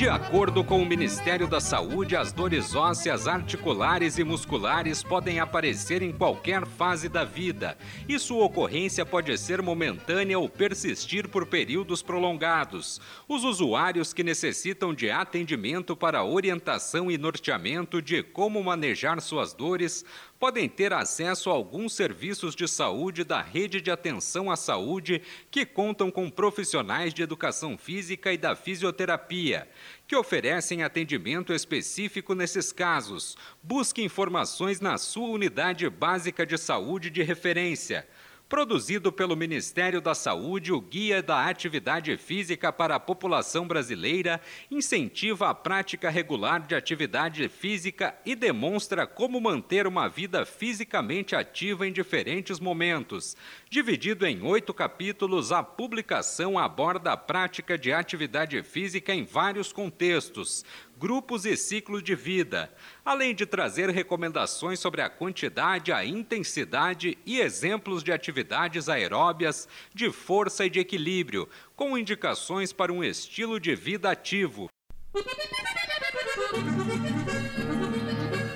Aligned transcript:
De 0.00 0.08
acordo 0.08 0.64
com 0.64 0.80
o 0.80 0.86
Ministério 0.86 1.46
da 1.46 1.60
Saúde, 1.60 2.16
as 2.16 2.32
dores 2.32 2.74
ósseas, 2.74 3.28
articulares 3.28 4.16
e 4.16 4.24
musculares 4.24 5.02
podem 5.02 5.40
aparecer 5.40 6.00
em 6.00 6.10
qualquer 6.10 6.64
fase 6.64 7.06
da 7.06 7.22
vida 7.22 7.76
e 8.08 8.18
sua 8.18 8.46
ocorrência 8.46 9.04
pode 9.04 9.36
ser 9.36 9.60
momentânea 9.60 10.38
ou 10.38 10.48
persistir 10.48 11.28
por 11.28 11.44
períodos 11.44 12.00
prolongados. 12.00 12.98
Os 13.28 13.44
usuários 13.44 14.14
que 14.14 14.24
necessitam 14.24 14.94
de 14.94 15.10
atendimento 15.10 15.94
para 15.94 16.24
orientação 16.24 17.10
e 17.10 17.18
norteamento 17.18 18.00
de 18.00 18.22
como 18.22 18.64
manejar 18.64 19.20
suas 19.20 19.52
dores 19.52 20.02
podem 20.40 20.66
ter 20.70 20.90
acesso 20.94 21.50
a 21.50 21.52
alguns 21.52 21.92
serviços 21.92 22.56
de 22.56 22.66
saúde 22.66 23.24
da 23.24 23.42
rede 23.42 23.78
de 23.78 23.90
atenção 23.90 24.50
à 24.50 24.56
saúde 24.56 25.20
que 25.50 25.66
contam 25.66 26.10
com 26.10 26.30
profissionais 26.30 27.12
de 27.12 27.22
educação 27.22 27.76
física 27.76 28.32
e 28.32 28.38
da 28.38 28.56
fisioterapia, 28.56 29.68
que 30.08 30.16
oferecem 30.16 30.82
atendimento 30.82 31.52
específico 31.52 32.34
nesses 32.34 32.72
casos. 32.72 33.36
Busque 33.62 34.02
informações 34.02 34.80
na 34.80 34.96
sua 34.96 35.28
unidade 35.28 35.88
básica 35.90 36.46
de 36.46 36.56
saúde 36.56 37.10
de 37.10 37.22
referência. 37.22 38.08
Produzido 38.50 39.12
pelo 39.12 39.36
Ministério 39.36 40.00
da 40.00 40.12
Saúde, 40.12 40.72
o 40.72 40.80
Guia 40.80 41.22
da 41.22 41.48
Atividade 41.48 42.16
Física 42.16 42.72
para 42.72 42.96
a 42.96 43.00
População 43.00 43.64
Brasileira 43.64 44.40
incentiva 44.68 45.48
a 45.48 45.54
prática 45.54 46.10
regular 46.10 46.66
de 46.66 46.74
atividade 46.74 47.48
física 47.48 48.12
e 48.26 48.34
demonstra 48.34 49.06
como 49.06 49.40
manter 49.40 49.86
uma 49.86 50.08
vida 50.08 50.44
fisicamente 50.44 51.36
ativa 51.36 51.86
em 51.86 51.92
diferentes 51.92 52.58
momentos. 52.58 53.36
Dividido 53.72 54.26
em 54.26 54.42
oito 54.42 54.74
capítulos, 54.74 55.52
a 55.52 55.62
publicação 55.62 56.58
aborda 56.58 57.12
a 57.12 57.16
prática 57.16 57.78
de 57.78 57.92
atividade 57.92 58.60
física 58.64 59.14
em 59.14 59.22
vários 59.22 59.72
contextos 59.72 60.64
grupos 60.98 61.46
e 61.46 61.56
ciclos 61.56 62.02
de 62.02 62.16
vida, 62.16 62.68
além 63.04 63.32
de 63.32 63.46
trazer 63.46 63.88
recomendações 63.88 64.80
sobre 64.80 65.02
a 65.02 65.08
quantidade, 65.08 65.92
a 65.92 66.04
intensidade 66.04 67.16
e 67.24 67.38
exemplos 67.38 68.02
de 68.02 68.10
atividades 68.10 68.88
aeróbias, 68.88 69.68
de 69.94 70.10
força 70.10 70.66
e 70.66 70.70
de 70.70 70.80
equilíbrio, 70.80 71.48
com 71.76 71.96
indicações 71.96 72.72
para 72.72 72.92
um 72.92 73.04
estilo 73.04 73.60
de 73.60 73.76
vida 73.76 74.10
ativo. 74.10 74.68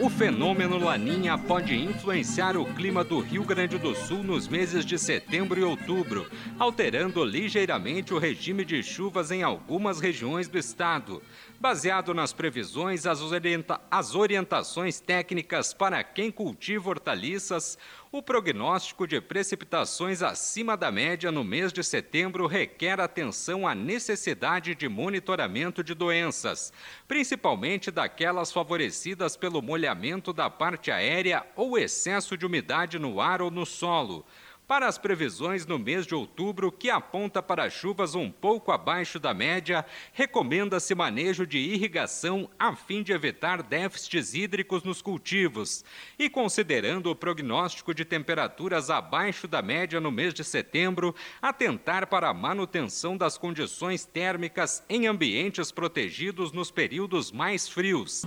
O 0.04 0.10
fenômeno 0.10 0.76
Laninha 0.76 1.38
pode 1.38 1.74
influenciar 1.74 2.58
o 2.58 2.66
clima 2.74 3.02
do 3.02 3.20
Rio 3.20 3.42
Grande 3.42 3.78
do 3.78 3.94
Sul 3.94 4.22
nos 4.22 4.46
meses 4.46 4.84
de 4.84 4.98
setembro 4.98 5.58
e 5.58 5.64
outubro, 5.64 6.30
alterando 6.58 7.24
ligeiramente 7.24 8.12
o 8.12 8.18
regime 8.18 8.66
de 8.66 8.82
chuvas 8.82 9.30
em 9.30 9.42
algumas 9.42 10.00
regiões 10.00 10.46
do 10.46 10.58
estado. 10.58 11.22
Baseado 11.64 12.12
nas 12.12 12.30
previsões, 12.30 13.06
as, 13.06 13.22
orienta 13.22 13.80
as 13.90 14.14
orientações 14.14 15.00
técnicas 15.00 15.72
para 15.72 16.04
quem 16.04 16.30
cultiva 16.30 16.90
hortaliças, 16.90 17.78
o 18.12 18.22
prognóstico 18.22 19.06
de 19.06 19.18
precipitações 19.18 20.20
acima 20.20 20.76
da 20.76 20.92
média 20.92 21.32
no 21.32 21.42
mês 21.42 21.72
de 21.72 21.82
setembro 21.82 22.46
requer 22.46 23.00
atenção 23.00 23.66
à 23.66 23.74
necessidade 23.74 24.74
de 24.74 24.90
monitoramento 24.90 25.82
de 25.82 25.94
doenças, 25.94 26.70
principalmente 27.08 27.90
daquelas 27.90 28.52
favorecidas 28.52 29.34
pelo 29.34 29.62
molhamento 29.62 30.34
da 30.34 30.50
parte 30.50 30.90
aérea 30.90 31.46
ou 31.56 31.78
excesso 31.78 32.36
de 32.36 32.44
umidade 32.44 32.98
no 32.98 33.22
ar 33.22 33.40
ou 33.40 33.50
no 33.50 33.64
solo 33.64 34.26
para 34.66 34.86
as 34.86 34.96
previsões 34.96 35.66
no 35.66 35.78
mês 35.78 36.06
de 36.06 36.14
outubro, 36.14 36.72
que 36.72 36.88
aponta 36.88 37.42
para 37.42 37.68
chuvas 37.68 38.14
um 38.14 38.30
pouco 38.30 38.72
abaixo 38.72 39.18
da 39.18 39.34
média, 39.34 39.84
recomenda-se 40.12 40.94
manejo 40.94 41.46
de 41.46 41.58
irrigação 41.58 42.48
a 42.58 42.74
fim 42.74 43.02
de 43.02 43.12
evitar 43.12 43.62
déficits 43.62 44.34
hídricos 44.34 44.82
nos 44.82 45.02
cultivos. 45.02 45.84
E 46.18 46.30
considerando 46.30 47.10
o 47.10 47.16
prognóstico 47.16 47.94
de 47.94 48.04
temperaturas 48.04 48.88
abaixo 48.90 49.46
da 49.46 49.60
média 49.60 50.00
no 50.00 50.10
mês 50.10 50.32
de 50.32 50.42
setembro, 50.42 51.14
atentar 51.42 52.06
para 52.06 52.28
a 52.28 52.34
manutenção 52.34 53.16
das 53.16 53.36
condições 53.36 54.04
térmicas 54.04 54.82
em 54.88 55.06
ambientes 55.06 55.70
protegidos 55.70 56.52
nos 56.52 56.70
períodos 56.70 57.30
mais 57.30 57.68
frios. 57.68 58.24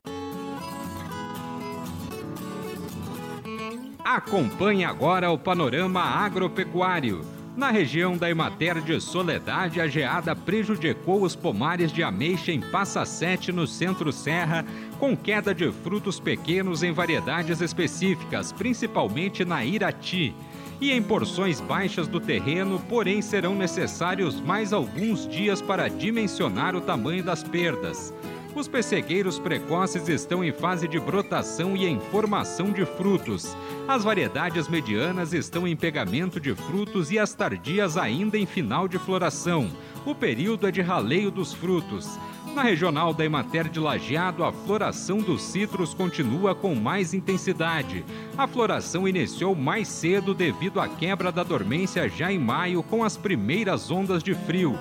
Acompanhe 4.08 4.86
agora 4.86 5.30
o 5.30 5.38
panorama 5.38 6.00
agropecuário. 6.00 7.26
Na 7.58 7.72
região 7.72 8.16
da 8.16 8.30
Emater 8.30 8.80
de 8.80 9.02
Soledade, 9.02 9.82
a 9.82 9.88
geada 9.88 10.34
prejudicou 10.34 11.24
os 11.24 11.36
pomares 11.36 11.92
de 11.92 12.02
ameixa 12.02 12.54
em 12.54 12.62
Passa 12.62 13.04
Sete, 13.04 13.52
no 13.52 13.68
centro-serra, 13.68 14.66
com 14.98 15.14
queda 15.14 15.54
de 15.54 15.70
frutos 15.74 16.22
pequenos 16.22 16.84
em 16.84 16.94
variedades 16.94 17.60
específicas, 17.60 18.54
principalmente 18.54 19.44
na 19.44 19.66
Irati. 19.66 20.34
E 20.80 20.90
em 20.90 21.04
porções 21.04 21.60
baixas 21.60 22.08
do 22.08 22.22
terreno, 22.22 22.80
porém 22.88 23.22
serão 23.22 23.56
necessários 23.56 24.40
mais 24.40 24.72
alguns 24.72 25.28
dias 25.28 25.62
para 25.62 25.90
dimensionar 25.90 26.78
o 26.78 26.82
tamanho 26.82 27.26
das 27.26 27.44
perdas. 27.44 28.14
Os 28.58 28.68
pessegueiros 28.68 29.38
precoces 29.38 30.10
estão 30.10 30.44
em 30.44 30.52
fase 30.52 30.88
de 30.88 31.00
brotação 31.00 31.78
e 31.78 31.86
em 31.86 32.00
formação 32.00 32.72
de 32.72 32.88
frutos. 32.88 33.56
As 33.88 34.04
variedades 34.04 34.68
medianas 34.68 35.32
estão 35.32 35.68
em 35.68 35.76
pegamento 35.76 36.40
de 36.40 36.56
frutos 36.56 37.12
e 37.12 37.20
as 37.20 37.36
tardias 37.36 37.98
ainda 37.98 38.36
em 38.36 38.48
final 38.48 38.88
de 38.88 38.98
floração. 38.98 39.70
O 40.04 40.16
período 40.16 40.68
é 40.68 40.72
de 40.72 40.82
raleio 40.82 41.30
dos 41.30 41.54
frutos. 41.54 42.18
Na 42.56 42.64
regional 42.64 43.14
da 43.14 43.24
Emater 43.24 43.70
de 43.70 43.80
Lajeado, 43.80 44.44
a 44.44 44.52
floração 44.52 45.20
dos 45.20 45.44
citros 45.44 45.94
continua 45.94 46.56
com 46.56 46.74
mais 46.74 47.14
intensidade. 47.14 48.04
A 48.36 48.48
floração 48.48 49.08
iniciou 49.08 49.54
mais 49.54 49.88
cedo 49.88 50.34
devido 50.34 50.80
à 50.80 50.88
quebra 50.88 51.32
da 51.32 51.44
dormência 51.44 52.10
já 52.10 52.32
em 52.32 52.40
maio 52.40 52.82
com 52.82 53.04
as 53.04 53.16
primeiras 53.16 53.92
ondas 53.92 54.24
de 54.24 54.34
frio. 54.34 54.76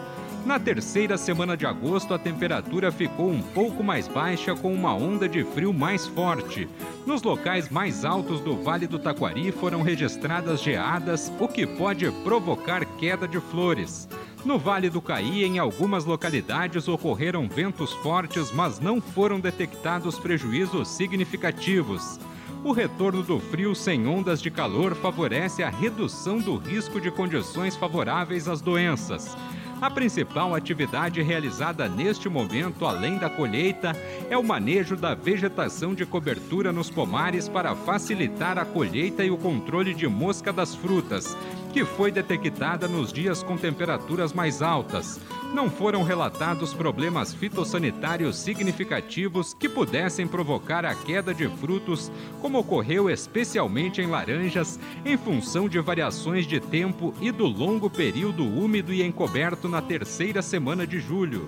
Na 0.47 0.61
terceira 0.61 1.19
semana 1.19 1.57
de 1.57 1.67
agosto, 1.67 2.15
a 2.15 2.19
temperatura 2.21 2.93
ficou 2.93 3.33
um 3.33 3.43
pouco 3.43 3.83
mais 3.83 4.07
baixa, 4.07 4.55
com 4.55 4.73
uma 4.73 4.95
onda 4.95 5.29
de 5.29 5.43
frio 5.43 5.73
mais 5.73 6.07
forte. 6.07 6.69
Nos 7.05 7.21
locais 7.25 7.69
mais 7.69 8.05
altos 8.05 8.41
do 8.41 8.57
Vale 8.63 8.87
do 8.87 8.97
Taquari 8.97 9.51
foram 9.51 9.83
registradas 9.83 10.63
geadas, 10.63 11.33
o 11.41 11.49
que 11.49 11.67
pode 11.67 12.09
provocar 12.23 12.85
queda 12.85 13.27
de 13.27 13.41
flores. 13.41 14.09
No 14.45 14.57
Vale 14.57 14.89
do 14.89 15.03
Caí, 15.03 15.43
em 15.43 15.59
algumas 15.59 16.05
localidades 16.05 16.87
ocorreram 16.87 17.49
ventos 17.49 17.93
fortes, 17.95 18.53
mas 18.53 18.79
não 18.79 19.01
foram 19.01 19.41
detectados 19.41 20.17
prejuízos 20.17 20.87
significativos. 20.87 22.21
O 22.63 22.71
retorno 22.71 23.25
do 23.25 23.41
frio 23.41 23.75
sem 23.75 24.07
ondas 24.07 24.41
de 24.41 24.53
calor 24.53 24.95
favorece 24.95 25.65
a 25.65 25.71
redução 25.71 26.39
do 26.39 26.57
risco 26.57 27.01
de 27.01 27.11
condições 27.11 27.75
favoráveis 27.75 28.47
às 28.47 28.61
doenças. 28.61 29.37
A 29.81 29.91
principal 29.91 30.55
atividade 30.55 31.21
realizada 31.21 31.87
neste 31.87 32.31
momento, 32.31 32.87
além 32.87 33.19
da 33.19 33.29
colheita, 33.29 33.93
é 34.31 34.37
o 34.37 34.43
manejo 34.43 34.97
da 34.97 35.15
vegetação 35.15 35.95
de 35.95 36.07
cobertura 36.07 36.73
nos 36.73 36.89
pomares 36.89 37.47
para 37.47 37.75
facilitar 37.75 38.59
a 38.59 38.65
colheita 38.65 39.23
e 39.23 39.31
o 39.31 39.37
controle 39.37 39.93
de 39.93 40.09
mosca 40.09 40.51
das 40.51 40.75
frutas, 40.75 41.37
que 41.77 41.85
foi 41.85 42.11
detectada 42.11 42.89
nos 42.89 43.13
dias 43.13 43.43
com 43.43 43.55
temperaturas 43.55 44.33
mais 44.33 44.63
altas. 44.63 45.21
Não 45.53 45.69
foram 45.69 46.03
relatados 46.03 46.73
problemas 46.73 47.35
fitossanitários 47.35 48.39
significativos 48.39 49.53
que 49.53 49.69
pudessem 49.69 50.27
provocar 50.27 50.87
a 50.87 50.95
queda 50.95 51.35
de 51.35 51.47
frutos, 51.59 52.11
como 52.41 52.61
ocorreu 52.61 53.11
especialmente 53.11 54.01
em 54.01 54.07
laranjas, 54.07 54.81
em 55.05 55.19
função 55.19 55.69
de 55.69 55.79
variações 55.79 56.47
de 56.47 56.59
tempo 56.61 57.13
e 57.21 57.31
do 57.31 57.45
longo 57.45 57.91
período 57.91 58.43
úmido 58.43 58.91
e 58.91 59.03
encoberto 59.03 59.69
na 59.69 59.83
terceira 59.83 60.41
semana 60.41 60.87
de 60.87 60.99
julho. 60.99 61.47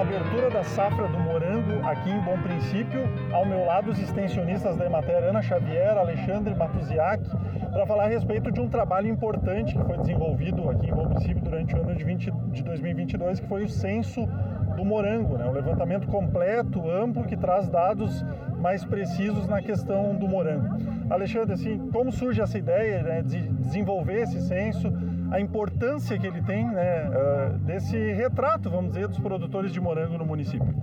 Na 0.00 0.06
abertura 0.06 0.48
da 0.48 0.64
safra 0.64 1.06
do 1.08 1.18
morango 1.18 1.86
aqui 1.86 2.08
em 2.08 2.20
Bom 2.20 2.38
Princípio. 2.40 3.06
Ao 3.30 3.44
meu 3.44 3.66
lado, 3.66 3.90
os 3.90 3.98
extensionistas 3.98 4.74
da 4.78 4.86
Emater, 4.86 5.22
Ana 5.22 5.42
Xavier, 5.42 5.98
Alexandre 5.98 6.54
Matuziak. 6.54 7.22
para 7.70 7.86
falar 7.86 8.04
a 8.04 8.08
respeito 8.08 8.50
de 8.50 8.60
um 8.60 8.68
trabalho 8.68 9.08
importante 9.08 9.76
que 9.76 9.84
foi 9.84 9.98
desenvolvido 9.98 10.70
aqui 10.70 10.88
em 10.88 10.94
Bom 10.94 11.06
Princípio 11.06 11.42
durante 11.42 11.74
o 11.74 11.82
ano 11.82 11.94
de, 11.94 12.02
20, 12.02 12.30
de 12.30 12.62
2022, 12.62 13.40
que 13.40 13.46
foi 13.46 13.64
o 13.64 13.68
censo 13.68 14.26
do 14.74 14.84
morango, 14.86 15.36
né? 15.36 15.44
um 15.44 15.52
levantamento 15.52 16.06
completo, 16.06 16.90
amplo, 16.90 17.24
que 17.24 17.36
traz 17.36 17.68
dados 17.68 18.24
mais 18.58 18.82
precisos 18.82 19.46
na 19.46 19.60
questão 19.60 20.14
do 20.14 20.26
morango. 20.26 20.78
Alexandre, 21.10 21.52
assim, 21.52 21.78
como 21.92 22.10
surge 22.10 22.40
essa 22.40 22.56
ideia 22.56 23.02
né, 23.02 23.22
de 23.22 23.38
desenvolver 23.48 24.22
esse 24.22 24.40
censo, 24.40 24.90
a 25.30 25.40
importância 25.40 26.18
que 26.18 26.26
ele 26.26 26.42
tem 26.42 26.66
né, 26.68 27.08
uh, 27.08 27.58
desse 27.58 27.96
retrato, 28.12 28.68
vamos 28.68 28.92
dizer, 28.92 29.08
dos 29.08 29.18
produtores 29.18 29.72
de 29.72 29.80
morango 29.80 30.18
no 30.18 30.24
município? 30.24 30.74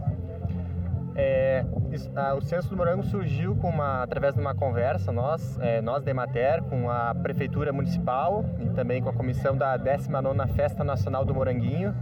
É, 1.19 1.65
o 2.37 2.41
censo 2.41 2.69
do 2.69 2.77
morango 2.77 3.01
surgiu 3.01 3.55
uma, 3.67 4.03
através 4.03 4.35
de 4.35 4.39
uma 4.39 4.53
conversa, 4.53 5.11
nós, 5.11 5.57
é, 5.59 5.81
nós 5.81 6.03
da 6.03 6.11
com 6.69 6.91
a 6.91 7.15
Prefeitura 7.15 7.73
Municipal 7.73 8.45
e 8.59 8.69
também 8.69 9.01
com 9.01 9.09
a 9.09 9.13
comissão 9.13 9.57
da 9.57 9.79
19ª 9.79 10.47
Festa 10.49 10.83
Nacional 10.83 11.25
do 11.25 11.33
Moranguinho, 11.33 11.95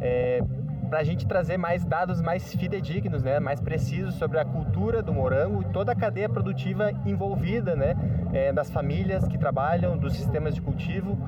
é, 0.00 0.42
para 0.88 1.00
a 1.00 1.04
gente 1.04 1.26
trazer 1.26 1.58
mais 1.58 1.84
dados 1.84 2.22
mais 2.22 2.54
fidedignos, 2.54 3.22
né, 3.22 3.38
mais 3.38 3.60
precisos 3.60 4.14
sobre 4.14 4.38
a 4.38 4.44
cultura 4.44 5.02
do 5.02 5.12
morango 5.12 5.62
e 5.62 5.64
toda 5.66 5.92
a 5.92 5.94
cadeia 5.94 6.28
produtiva 6.28 6.90
envolvida, 7.04 7.76
né, 7.76 7.94
é, 8.32 8.52
das 8.52 8.70
famílias 8.70 9.26
que 9.26 9.36
trabalham, 9.36 9.98
dos 9.98 10.14
sistemas 10.14 10.54
de 10.54 10.62
cultivo. 10.62 11.18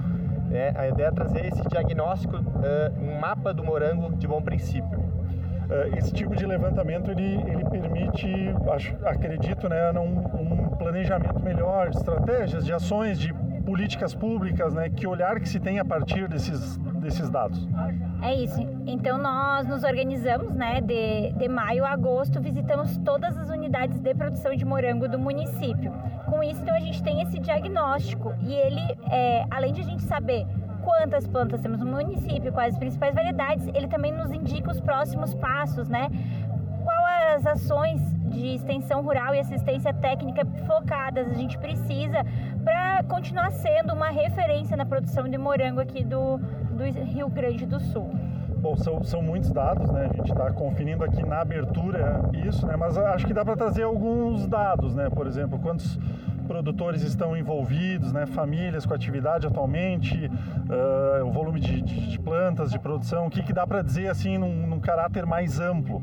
Né, 0.57 0.73
a 0.75 0.89
ideia 0.89 1.09
é 1.09 1.11
trazer 1.11 1.45
esse 1.45 1.61
diagnóstico, 1.69 2.37
uh, 2.37 2.99
um 2.99 3.21
mapa 3.21 3.53
do 3.53 3.63
morango 3.63 4.17
de 4.17 4.27
bom 4.27 4.41
princípio. 4.41 4.99
Uh, 4.99 5.95
esse 5.99 6.15
tipo 6.15 6.35
de 6.35 6.47
levantamento 6.47 7.11
ele, 7.11 7.43
ele 7.43 7.63
permite, 7.69 8.27
acho, 8.73 8.97
acredito, 9.05 9.69
né, 9.69 9.93
um, 9.93 10.17
um 10.41 10.69
planejamento 10.79 11.39
melhor 11.41 11.91
de 11.91 11.99
estratégias, 11.99 12.65
de 12.65 12.73
ações, 12.73 13.19
de 13.19 13.35
políticas 13.67 14.15
públicas, 14.15 14.73
né? 14.73 14.89
Que 14.89 15.07
olhar 15.07 15.41
que 15.41 15.49
se 15.49 15.59
tem 15.59 15.81
a 15.81 15.85
partir 15.85 16.29
desses, 16.29 16.79
desses 17.01 17.29
dados? 17.29 17.69
É 18.23 18.33
isso. 18.33 18.61
Então 18.87 19.19
nós 19.19 19.67
nos 19.67 19.83
organizamos, 19.83 20.55
né? 20.55 20.81
De, 20.81 21.33
de 21.33 21.49
maio 21.49 21.85
a 21.85 21.91
agosto, 21.91 22.41
visitamos 22.41 22.97
todas 22.99 23.37
as 23.37 23.51
unidades 23.51 23.99
de 23.99 24.15
produção 24.15 24.55
de 24.55 24.65
morango 24.65 25.09
do 25.09 25.19
município. 25.19 25.93
Com 26.27 26.43
isso, 26.43 26.63
então 26.63 26.75
a 26.75 26.81
gente 26.81 27.03
tem 27.03 27.21
esse 27.23 27.36
diagnóstico 27.57 28.35
e 28.41 28.53
ele, 28.53 28.81
é, 29.11 29.45
além 29.51 29.73
de 29.73 29.81
a 29.81 29.85
gente 29.85 30.03
saber 30.03 30.47
quantas 30.83 31.27
plantas 31.27 31.61
temos 31.61 31.81
no 31.81 31.87
município, 31.87 32.53
quais 32.53 32.75
as 32.75 32.79
principais 32.79 33.15
variedades, 33.15 33.67
ele 33.69 33.89
também 33.89 34.13
nos 34.13 34.31
indica 34.31 34.71
os 34.71 34.81
próximos 34.81 35.35
passos, 35.35 35.89
né? 35.89 36.09
Quais 36.85 37.45
as 37.45 37.47
ações 37.47 38.01
de 38.29 38.55
extensão 38.55 39.03
rural 39.03 39.35
e 39.35 39.41
assistência 39.41 39.93
técnica 39.93 40.45
focadas 40.67 41.29
a 41.29 41.35
gente 41.35 41.59
precisa 41.59 42.25
para 42.63 43.03
continuar 43.05 43.51
sendo 43.51 43.95
uma 43.95 44.11
referência 44.11 44.77
na 44.77 44.85
produção 44.85 45.29
de 45.29 45.39
morango 45.39 45.81
aqui 45.81 46.05
do, 46.05 46.39
do 46.39 46.85
Rio 46.85 47.29
Grande 47.29 47.67
do 47.67 47.81
Sul. 47.81 48.11
Bom, 48.59 48.77
são, 48.77 49.03
são 49.03 49.23
muitos 49.23 49.53
dados, 49.53 49.91
né? 49.91 50.09
A 50.11 50.17
gente 50.17 50.31
está 50.33 50.51
conferindo 50.53 51.05
aqui 51.05 51.25
na 51.25 51.41
abertura 51.41 52.23
isso, 52.33 52.67
né? 52.67 52.75
Mas 52.77 52.97
acho 52.97 53.27
que 53.27 53.35
dá 53.35 53.45
para 53.45 53.57
trazer 53.57 53.83
alguns 53.83 54.47
dados, 54.47 54.95
né? 54.95 55.09
Por 55.11 55.27
exemplo, 55.27 55.59
quantos 55.59 55.99
produtores 56.47 57.03
estão 57.03 57.37
envolvidos, 57.37 58.13
né? 58.13 58.27
Famílias 58.27 58.87
com 58.87 58.95
atividade 58.95 59.47
atualmente, 59.47 60.27
uh, 60.27 61.25
o 61.25 61.33
volume 61.33 61.61
de, 61.61 61.83
de, 61.83 62.09
de, 62.09 62.19
plantas, 62.19 62.71
de 62.71 62.79
produção, 62.79 63.27
o 63.27 63.31
que, 63.31 63.43
que 63.43 63.53
dá 63.53 63.67
para 63.67 63.83
dizer 63.83 64.09
assim 64.09 64.39
num, 64.39 64.67
num 64.67 64.81
caráter 64.81 65.27
mais 65.27 65.61
amplo? 65.61 66.03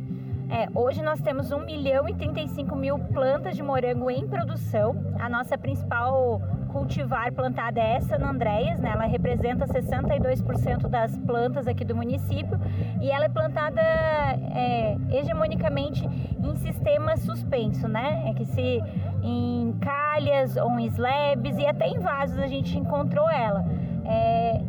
É, 0.49 0.67
hoje 0.75 1.01
nós 1.01 1.19
temos 1.21 1.51
1 1.51 1.65
milhão 1.65 2.07
e 2.07 2.13
35 2.13 2.75
mil 2.75 2.99
plantas 2.99 3.55
de 3.55 3.63
morango 3.63 4.11
em 4.11 4.27
produção. 4.27 4.95
A 5.19 5.27
nossa 5.27 5.57
principal 5.57 6.41
cultivar 6.73 7.31
plantada 7.31 7.79
é 7.79 8.01
San 8.01 8.25
Andréas, 8.25 8.79
né? 8.79 8.89
ela 8.91 9.05
representa 9.05 9.67
62% 9.67 10.89
das 10.89 11.15
plantas 11.19 11.67
aqui 11.67 11.85
do 11.85 11.95
município 11.95 12.59
e 12.99 13.11
ela 13.11 13.25
é 13.25 13.29
plantada 13.29 13.79
é, 13.79 14.97
hegemonicamente 15.11 16.03
em 16.03 16.55
sistema 16.57 17.15
suspenso, 17.15 17.87
né? 17.87 18.27
É 18.27 18.33
que 18.33 18.43
se 18.45 18.81
em 19.21 19.77
calhas 19.79 20.57
ou 20.57 20.79
em 20.79 20.87
slabs 20.87 21.55
e 21.57 21.65
até 21.65 21.87
em 21.87 21.99
vasos 21.99 22.39
a 22.39 22.47
gente 22.47 22.77
encontrou 22.77 23.29
ela. 23.29 23.63
É, 24.05 24.59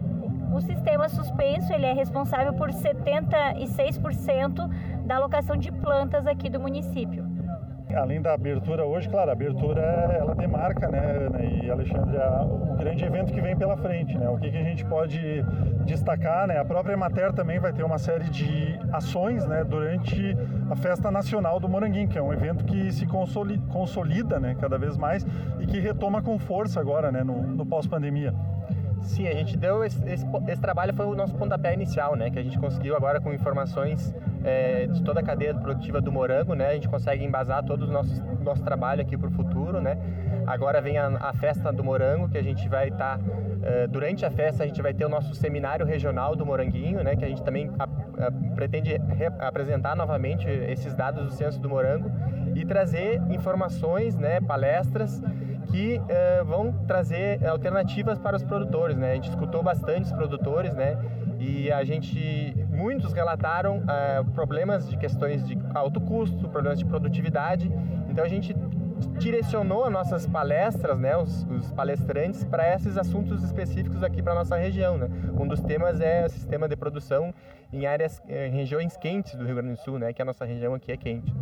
o 0.52 0.60
sistema 0.60 1.08
suspenso 1.08 1.72
ele 1.72 1.86
é 1.86 1.92
responsável 1.92 2.52
por 2.52 2.70
76% 2.70 4.70
da 5.04 5.16
alocação 5.16 5.56
de 5.56 5.72
plantas 5.72 6.24
aqui 6.26 6.50
do 6.50 6.60
município. 6.60 7.23
Além 7.96 8.20
da 8.20 8.34
abertura 8.34 8.84
hoje, 8.84 9.08
claro, 9.08 9.30
a 9.30 9.32
abertura 9.32 9.80
ela 9.80 10.34
demarca, 10.34 10.88
né, 10.88 11.28
e 11.62 11.70
Alexandre, 11.70 12.16
o 12.42 12.76
grande 12.76 13.04
evento 13.04 13.32
que 13.32 13.40
vem 13.40 13.56
pela 13.56 13.76
frente, 13.76 14.16
né? 14.18 14.28
O 14.28 14.36
que, 14.36 14.50
que 14.50 14.56
a 14.56 14.62
gente 14.62 14.84
pode 14.84 15.42
destacar, 15.84 16.46
né? 16.46 16.58
A 16.58 16.64
própria 16.64 16.94
Emater 16.94 17.32
também 17.32 17.58
vai 17.58 17.72
ter 17.72 17.82
uma 17.82 17.98
série 17.98 18.24
de 18.24 18.78
ações, 18.92 19.46
né, 19.46 19.64
durante 19.64 20.36
a 20.70 20.76
Festa 20.76 21.10
Nacional 21.10 21.60
do 21.60 21.68
Moranguinho, 21.68 22.08
que 22.08 22.18
é 22.18 22.22
um 22.22 22.32
evento 22.32 22.64
que 22.64 22.90
se 22.92 23.06
consolida, 23.06 24.40
né, 24.40 24.56
cada 24.60 24.78
vez 24.78 24.96
mais 24.96 25.26
e 25.60 25.66
que 25.66 25.78
retoma 25.78 26.22
com 26.22 26.38
força 26.38 26.80
agora, 26.80 27.12
né, 27.12 27.22
no, 27.22 27.42
no 27.42 27.64
pós-pandemia. 27.64 28.34
Sim, 29.04 29.28
a 29.28 29.34
gente 29.34 29.56
deu 29.56 29.84
esse, 29.84 30.02
esse, 30.08 30.26
esse, 30.48 30.60
trabalho 30.60 30.94
foi 30.94 31.06
o 31.06 31.14
nosso 31.14 31.34
pontapé 31.34 31.74
inicial, 31.74 32.16
né? 32.16 32.30
Que 32.30 32.38
a 32.38 32.42
gente 32.42 32.58
conseguiu 32.58 32.96
agora 32.96 33.20
com 33.20 33.32
informações 33.32 34.14
é, 34.42 34.86
de 34.86 35.02
toda 35.02 35.20
a 35.20 35.22
cadeia 35.22 35.54
produtiva 35.54 36.00
do 36.00 36.10
morango, 36.10 36.54
né? 36.54 36.68
A 36.68 36.74
gente 36.74 36.88
consegue 36.88 37.22
embasar 37.22 37.62
todo 37.64 37.82
o 37.82 37.86
nosso, 37.86 38.22
nosso 38.42 38.62
trabalho 38.62 39.02
aqui 39.02 39.16
para 39.16 39.28
o 39.28 39.30
futuro, 39.30 39.80
né? 39.80 39.98
Agora 40.46 40.80
vem 40.80 40.98
a, 40.98 41.06
a, 41.06 41.32
festa 41.34 41.70
do 41.70 41.84
morango, 41.84 42.28
que 42.28 42.38
a 42.38 42.42
gente 42.42 42.66
vai 42.68 42.88
estar, 42.88 43.18
tá, 43.18 43.24
é, 43.62 43.86
durante 43.86 44.24
a 44.24 44.30
festa 44.30 44.64
a 44.64 44.66
gente 44.66 44.80
vai 44.80 44.94
ter 44.94 45.04
o 45.04 45.08
nosso 45.08 45.34
seminário 45.34 45.84
regional 45.84 46.34
do 46.34 46.44
moranguinho, 46.44 47.02
né? 47.04 47.14
Que 47.14 47.26
a 47.26 47.28
gente 47.28 47.42
também 47.42 47.70
a, 47.78 47.84
a, 47.84 48.32
pretende 48.54 48.98
apresentar 49.38 49.94
novamente 49.94 50.48
esses 50.48 50.94
dados 50.94 51.24
do 51.24 51.30
censo 51.30 51.60
do 51.60 51.68
morango 51.68 52.10
e 52.54 52.64
trazer 52.64 53.20
informações, 53.30 54.16
né? 54.16 54.40
Palestras 54.40 55.22
que 55.66 55.98
uh, 55.98 56.44
vão 56.44 56.72
trazer 56.86 57.44
alternativas 57.46 58.18
para 58.18 58.36
os 58.36 58.42
produtores, 58.42 58.96
né? 58.96 59.12
A 59.12 59.14
gente 59.14 59.30
escutou 59.30 59.62
bastante 59.62 60.06
os 60.06 60.12
produtores, 60.12 60.74
né? 60.74 60.98
E 61.38 61.70
a 61.70 61.84
gente, 61.84 62.54
muitos 62.70 63.12
relataram 63.12 63.78
uh, 63.78 64.24
problemas 64.32 64.88
de 64.88 64.96
questões 64.96 65.46
de 65.46 65.58
alto 65.74 66.00
custo, 66.00 66.48
problemas 66.48 66.78
de 66.78 66.84
produtividade. 66.84 67.70
Então 68.08 68.24
a 68.24 68.28
gente 68.28 68.54
direcionou 69.18 69.84
as 69.84 69.92
nossas 69.92 70.26
palestras, 70.26 70.98
né, 70.98 71.16
os, 71.16 71.44
os 71.44 71.70
palestrantes, 71.72 72.44
para 72.44 72.74
esses 72.74 72.96
assuntos 72.96 73.42
específicos 73.42 74.02
aqui 74.02 74.22
para 74.22 74.34
nossa 74.34 74.56
região. 74.56 74.96
Né? 74.96 75.08
Um 75.38 75.46
dos 75.46 75.60
temas 75.60 76.00
é 76.00 76.24
o 76.24 76.30
sistema 76.30 76.68
de 76.68 76.76
produção 76.76 77.34
em 77.72 77.86
áreas, 77.86 78.22
em 78.28 78.50
regiões 78.50 78.96
quentes 78.96 79.34
do 79.34 79.44
Rio 79.44 79.56
Grande 79.56 79.74
do 79.74 79.80
Sul, 79.80 79.98
né, 79.98 80.12
que 80.12 80.22
a 80.22 80.24
nossa 80.24 80.44
região 80.44 80.74
aqui 80.74 80.92
é 80.92 80.96
quente. 80.96 81.34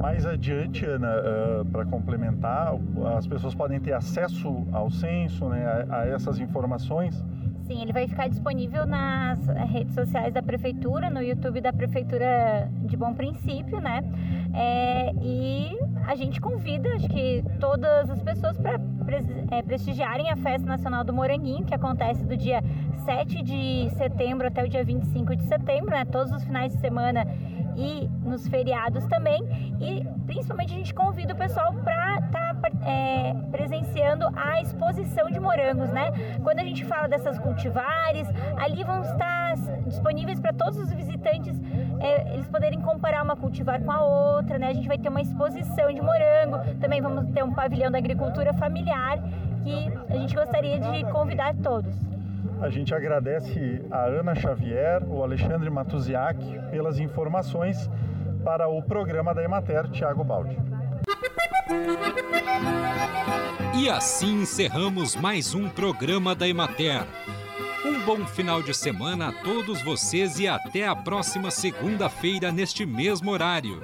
Mais 0.00 0.24
adiante, 0.24 0.84
Ana, 0.84 1.08
uh, 1.08 1.64
para 1.66 1.84
complementar, 1.84 2.72
as 3.16 3.26
pessoas 3.26 3.54
podem 3.54 3.80
ter 3.80 3.92
acesso 3.92 4.66
ao 4.72 4.90
censo, 4.90 5.48
né, 5.48 5.86
a, 5.90 6.00
a 6.00 6.08
essas 6.08 6.38
informações 6.38 7.22
Sim, 7.68 7.82
ele 7.82 7.92
vai 7.92 8.08
ficar 8.08 8.28
disponível 8.28 8.86
nas 8.86 9.46
redes 9.70 9.94
sociais 9.94 10.32
da 10.32 10.42
prefeitura, 10.42 11.10
no 11.10 11.20
YouTube 11.20 11.60
da 11.60 11.70
prefeitura 11.70 12.66
de 12.80 12.96
Bom 12.96 13.12
Princípio, 13.12 13.78
né? 13.78 14.02
É, 14.54 15.12
e 15.20 15.78
a 16.06 16.14
gente 16.14 16.40
convida, 16.40 16.88
acho 16.94 17.06
que 17.08 17.44
todas 17.60 18.08
as 18.08 18.22
pessoas 18.22 18.56
para 18.56 18.80
é, 19.50 19.60
prestigiarem 19.60 20.30
a 20.30 20.36
Festa 20.36 20.66
Nacional 20.66 21.04
do 21.04 21.12
Moranguinho, 21.12 21.62
que 21.66 21.74
acontece 21.74 22.24
do 22.24 22.38
dia 22.38 22.64
7 23.04 23.42
de 23.42 23.90
setembro 23.98 24.46
até 24.46 24.64
o 24.64 24.68
dia 24.68 24.82
25 24.82 25.36
de 25.36 25.44
setembro, 25.44 25.90
né? 25.90 26.06
Todos 26.06 26.32
os 26.32 26.42
finais 26.44 26.72
de 26.72 26.80
semana 26.80 27.26
e 27.78 28.10
nos 28.24 28.46
feriados 28.48 29.06
também. 29.06 29.40
E 29.80 30.04
principalmente 30.26 30.74
a 30.74 30.76
gente 30.76 30.92
convida 30.92 31.32
o 31.32 31.36
pessoal 31.36 31.72
para 31.72 32.18
estar 32.18 32.54
tá, 32.56 32.70
é, 32.84 33.34
presenciando 33.52 34.26
a 34.34 34.60
exposição 34.60 35.30
de 35.30 35.38
morangos, 35.38 35.88
né? 35.90 36.10
Quando 36.42 36.58
a 36.58 36.64
gente 36.64 36.84
fala 36.84 37.08
dessas 37.08 37.38
cultivares, 37.38 38.26
ali 38.56 38.82
vão 38.82 39.00
estar 39.02 39.54
disponíveis 39.86 40.40
para 40.40 40.52
todos 40.52 40.78
os 40.78 40.92
visitantes 40.92 41.56
é, 42.00 42.34
eles 42.34 42.48
poderem 42.48 42.80
comparar 42.80 43.22
uma 43.22 43.36
cultivar 43.36 43.80
com 43.80 43.92
a 43.92 44.04
outra, 44.04 44.58
né? 44.58 44.68
A 44.68 44.72
gente 44.72 44.88
vai 44.88 44.98
ter 44.98 45.08
uma 45.08 45.20
exposição 45.20 45.92
de 45.92 46.00
morango, 46.00 46.58
também 46.80 47.00
vamos 47.00 47.30
ter 47.30 47.44
um 47.44 47.52
pavilhão 47.52 47.90
da 47.90 47.98
agricultura 47.98 48.52
familiar 48.54 49.18
que 49.62 49.92
a 50.12 50.16
gente 50.16 50.34
gostaria 50.34 50.78
de 50.80 51.04
convidar 51.12 51.54
todos. 51.56 52.17
A 52.60 52.68
gente 52.68 52.92
agradece 52.92 53.80
a 53.90 54.04
Ana 54.04 54.34
Xavier, 54.34 55.02
o 55.08 55.22
Alexandre 55.22 55.70
Matuziak 55.70 56.38
pelas 56.70 56.98
informações 56.98 57.88
para 58.44 58.68
o 58.68 58.82
programa 58.82 59.32
da 59.32 59.44
Emater 59.44 59.88
Tiago 59.90 60.24
Baldi. 60.24 60.56
E 63.76 63.88
assim 63.88 64.42
encerramos 64.42 65.14
mais 65.14 65.54
um 65.54 65.68
programa 65.68 66.34
da 66.34 66.48
Emater. 66.48 67.06
Um 67.86 68.04
bom 68.04 68.26
final 68.26 68.60
de 68.60 68.74
semana 68.74 69.28
a 69.28 69.32
todos 69.32 69.80
vocês 69.82 70.40
e 70.40 70.48
até 70.48 70.86
a 70.86 70.96
próxima 70.96 71.52
segunda-feira 71.52 72.50
neste 72.50 72.84
mesmo 72.84 73.30
horário. 73.30 73.80